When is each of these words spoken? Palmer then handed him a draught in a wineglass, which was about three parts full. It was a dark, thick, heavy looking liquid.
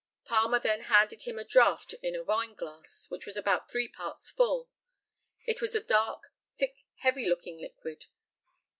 Palmer 0.25 0.57
then 0.59 0.81
handed 0.85 1.21
him 1.27 1.37
a 1.37 1.43
draught 1.43 1.93
in 2.01 2.15
a 2.15 2.23
wineglass, 2.23 3.05
which 3.11 3.27
was 3.27 3.37
about 3.37 3.69
three 3.69 3.87
parts 3.87 4.31
full. 4.31 4.67
It 5.45 5.61
was 5.61 5.75
a 5.75 5.83
dark, 5.83 6.33
thick, 6.57 6.85
heavy 7.01 7.29
looking 7.29 7.59
liquid. 7.59 8.07